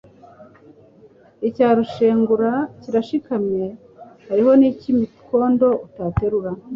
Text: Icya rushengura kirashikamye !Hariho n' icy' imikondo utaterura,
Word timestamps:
Icya 1.47 1.69
rushengura 1.77 2.51
kirashikamye 2.81 3.65
!Hariho 4.27 4.51
n' 4.59 4.67
icy' 4.69 4.89
imikondo 4.93 5.67
utaterura, 5.85 6.51